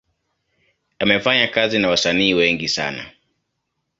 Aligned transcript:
Amefanya 0.99 1.47
kazi 1.47 1.79
na 1.79 1.89
wasanii 1.89 2.33
wengi 2.33 2.67
sana. 2.69 3.05